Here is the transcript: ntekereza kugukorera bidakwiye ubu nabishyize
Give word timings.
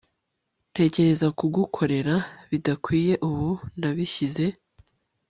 ntekereza 0.71 1.27
kugukorera 1.39 2.15
bidakwiye 2.49 3.13
ubu 3.27 3.49
nabishyize 3.79 4.45